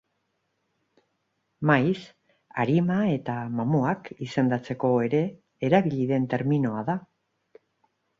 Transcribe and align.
Maiz, 1.69 1.97
arima 2.63 2.97
eta 3.17 3.35
mamuak 3.57 4.09
izendatzeko 4.29 4.91
ere 5.09 5.21
erabili 5.69 6.09
den 6.13 6.27
terminoa 6.33 6.83
da. 6.89 6.97